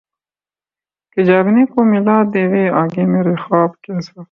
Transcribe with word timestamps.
کہ 1.17 1.23
جاگنے 1.23 1.65
کو 1.65 1.83
ملا 1.83 2.17
دیوے 2.33 2.67
آکے 2.81 3.05
میرے 3.05 3.35
خواب 3.43 3.71
کیساتھ 3.83 4.19